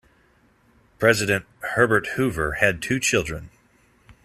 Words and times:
President 0.97 1.45
Herbert 1.59 2.07
Hoover 2.15 2.53
had 2.53 2.81
two 2.81 2.99
children. 2.99 3.51